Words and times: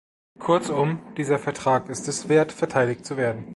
Kurzum, 0.39 0.97
dieser 1.15 1.37
Vertrag 1.37 1.87
ist 1.87 2.07
es 2.07 2.27
wert, 2.27 2.51
verteidigt 2.51 3.05
zu 3.05 3.17
werden. 3.17 3.45